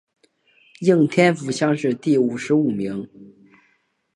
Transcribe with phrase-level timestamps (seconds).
[0.79, 3.07] 应天府乡试第五十五名。